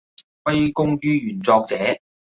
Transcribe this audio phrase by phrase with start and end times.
[0.45, 1.77] 歸功於原作者